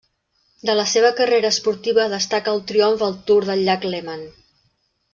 De 0.69 0.75
la 0.79 0.85
seva 0.93 1.11
carrera 1.19 1.51
esportiva 1.57 2.07
destaca 2.15 2.57
el 2.57 2.65
triomf 2.73 3.07
al 3.11 3.17
Tour 3.31 3.49
del 3.53 3.63
llac 3.71 3.87
Léman. 3.95 4.29